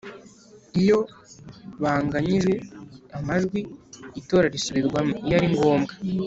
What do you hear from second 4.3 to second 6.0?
risubirwamo Iyo ari ngombwa